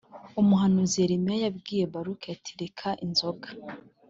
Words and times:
umuhanuzi 0.41 0.95
Yeremiya 1.03 1.37
yabwiye 1.45 1.83
Baruki 1.93 2.27
ati 2.35 2.51
reka 2.61 2.89
inzoga 3.05 3.49